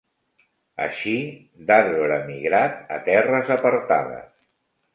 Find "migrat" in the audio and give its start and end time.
2.31-2.81